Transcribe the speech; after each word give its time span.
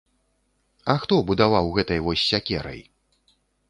А 0.93 0.95
хто 1.03 1.21
будаваў 1.29 1.71
гэтай 1.79 2.05
вось 2.09 2.27
сякерай? 2.35 2.87